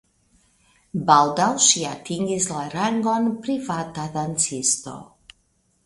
[1.09, 4.97] Baldaŭ ŝi atingis la rangon privata dancisto.